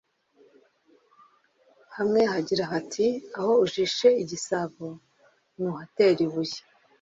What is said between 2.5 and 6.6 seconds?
hati “aho ujishe igisabo ntuhatera ibuye